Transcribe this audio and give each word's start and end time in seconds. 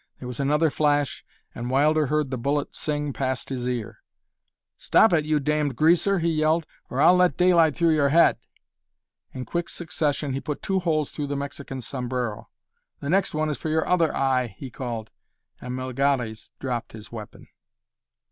There 0.17 0.27
was 0.27 0.39
another 0.39 0.71
flash, 0.71 1.23
and 1.53 1.69
Wilder 1.69 2.07
heard 2.07 2.31
the 2.31 2.37
bullet 2.39 2.75
sing 2.75 3.13
past 3.13 3.49
his 3.49 3.69
ear. 3.69 3.99
"Stop 4.75 5.13
it, 5.13 5.25
you 5.25 5.39
damned 5.39 5.75
greaser!" 5.75 6.17
he 6.17 6.29
yelled, 6.29 6.65
"or 6.89 6.99
I'll 6.99 7.15
let 7.15 7.37
daylight 7.37 7.75
through 7.75 7.93
your 7.93 8.09
head." 8.09 8.39
In 9.31 9.45
quick 9.45 9.69
succession 9.69 10.33
he 10.33 10.41
put 10.41 10.63
two 10.63 10.79
holes 10.79 11.11
through 11.11 11.27
the 11.27 11.35
Mexican's 11.37 11.85
sombrero. 11.87 12.49
"The 12.99 13.11
next 13.11 13.35
one 13.35 13.51
is 13.51 13.59
for 13.59 13.69
your 13.69 13.87
other 13.87 14.11
eye!" 14.17 14.47
he 14.57 14.71
called, 14.71 15.11
and 15.61 15.75
Melgares 15.75 16.49
dropped 16.59 16.93
his 16.93 17.11
weapon. 17.11 17.47